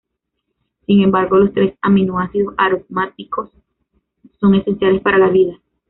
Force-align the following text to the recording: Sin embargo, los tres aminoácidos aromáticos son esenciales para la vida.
Sin 0.87 1.03
embargo, 1.03 1.37
los 1.37 1.53
tres 1.53 1.75
aminoácidos 1.79 2.55
aromáticos 2.57 3.51
son 4.39 4.55
esenciales 4.55 4.99
para 5.03 5.19
la 5.19 5.29
vida. 5.29 5.61